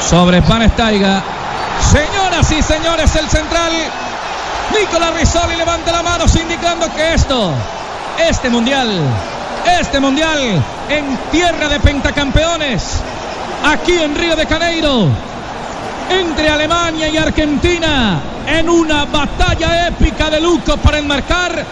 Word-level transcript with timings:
Sobre 0.00 0.42
Panestaiga. 0.42 1.22
Señoras 1.90 2.50
y 2.52 2.62
señores, 2.62 3.14
el 3.16 3.28
central. 3.28 3.72
Nicolás 4.78 5.14
Rizzoli 5.14 5.56
levanta 5.56 5.92
la 5.92 6.02
mano 6.02 6.24
indicando 6.40 6.92
que 6.94 7.14
esto, 7.14 7.52
este 8.18 8.50
mundial, 8.50 8.88
este 9.80 9.98
mundial 9.98 10.62
en 10.88 11.16
tierra 11.30 11.68
de 11.68 11.80
pentacampeones, 11.80 13.00
aquí 13.64 13.98
en 13.98 14.14
Río 14.14 14.36
de 14.36 14.46
Janeiro, 14.46 15.06
entre 16.10 16.50
Alemania 16.50 17.08
y 17.08 17.16
Argentina, 17.16 18.20
en 18.46 18.68
una 18.68 19.06
batalla 19.06 19.88
épica 19.88 20.28
de 20.30 20.40
lujo 20.40 20.76
para 20.76 20.98
enmarcar, 20.98 21.64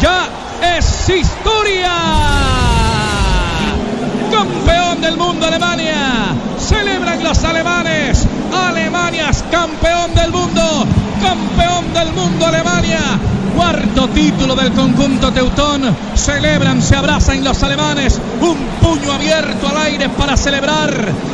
ya 0.00 0.28
es 0.76 1.08
historia. 1.08 1.92
Campeón 4.30 5.00
del 5.00 5.16
mundo 5.16 5.46
Alemania. 5.46 6.34
Celebran 6.58 7.22
los 7.22 7.44
alemanes. 7.44 7.63
Cuarto 13.64 14.08
título 14.08 14.54
del 14.54 14.72
conjunto 14.72 15.32
teutón. 15.32 15.96
Celebran, 16.14 16.82
se 16.82 16.96
abrazan 16.96 17.42
los 17.42 17.62
alemanes. 17.62 18.20
Un 18.42 18.58
puño 18.82 19.10
abierto 19.10 19.66
al 19.66 19.78
aire 19.78 20.10
para 20.10 20.36
celebrar. 20.36 20.92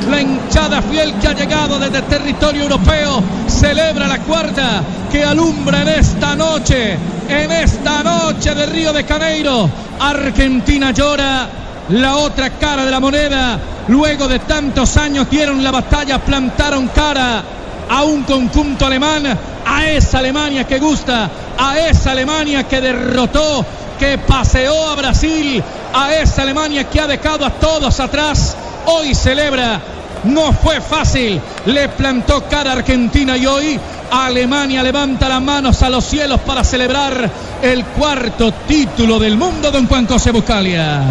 La 0.08 0.20
hinchada 0.20 0.80
fiel 0.80 1.14
que 1.14 1.26
ha 1.26 1.32
llegado 1.32 1.80
desde 1.80 2.02
territorio 2.02 2.62
europeo. 2.62 3.20
Celebra 3.48 4.06
la 4.06 4.20
cuarta 4.20 4.80
que 5.10 5.24
alumbra 5.24 5.82
en 5.82 5.88
esta 5.88 6.36
noche. 6.36 6.96
En 7.28 7.50
esta 7.50 8.04
noche 8.04 8.54
de 8.54 8.66
Río 8.66 8.92
de 8.92 9.02
Janeiro. 9.02 9.68
Argentina 9.98 10.92
llora 10.92 11.48
la 11.88 12.14
otra 12.14 12.50
cara 12.50 12.84
de 12.84 12.92
la 12.92 13.00
moneda. 13.00 13.58
Luego 13.88 14.28
de 14.28 14.38
tantos 14.38 14.96
años 14.96 15.28
dieron 15.28 15.64
la 15.64 15.72
batalla, 15.72 16.20
plantaron 16.20 16.86
cara 16.94 17.42
a 17.90 18.04
un 18.04 18.22
conjunto 18.22 18.86
alemán, 18.86 19.24
a 19.66 19.86
esa 19.86 20.20
Alemania 20.20 20.64
que 20.64 20.78
gusta, 20.78 21.28
a 21.58 21.78
esa 21.78 22.12
Alemania 22.12 22.62
que 22.62 22.80
derrotó, 22.80 23.66
que 23.98 24.16
paseó 24.16 24.88
a 24.88 24.94
Brasil, 24.94 25.62
a 25.92 26.14
esa 26.14 26.42
Alemania 26.42 26.88
que 26.88 27.00
ha 27.00 27.08
dejado 27.08 27.44
a 27.44 27.50
todos 27.50 27.98
atrás. 28.00 28.56
Hoy 28.86 29.14
celebra. 29.14 29.80
No 30.22 30.52
fue 30.52 30.82
fácil, 30.82 31.40
le 31.64 31.88
plantó 31.88 32.44
cara 32.44 32.72
a 32.72 32.74
Argentina 32.74 33.38
y 33.38 33.46
hoy 33.46 33.80
Alemania 34.10 34.82
levanta 34.82 35.30
las 35.30 35.40
manos 35.40 35.82
a 35.82 35.88
los 35.88 36.04
cielos 36.04 36.40
para 36.40 36.62
celebrar 36.62 37.30
el 37.62 37.84
cuarto 37.86 38.52
título 38.68 39.18
del 39.18 39.38
mundo, 39.38 39.70
don 39.70 39.86
Juan 39.86 40.06
José 40.06 40.30
Buscalia. 40.30 41.02